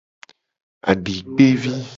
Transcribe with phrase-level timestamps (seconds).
[0.89, 1.75] Adikpevi.